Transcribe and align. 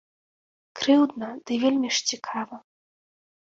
Крыўдна, 0.79 1.29
ды 1.45 1.53
вельмі 1.65 1.89
ж 1.99 2.09
цікава. 2.11 2.55